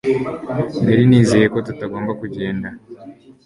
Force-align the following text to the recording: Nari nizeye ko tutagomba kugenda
Nari 0.83 1.03
nizeye 1.09 1.45
ko 1.53 1.57
tutagomba 1.67 2.11
kugenda 2.21 2.67